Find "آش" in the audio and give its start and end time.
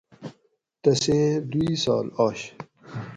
2.25-2.39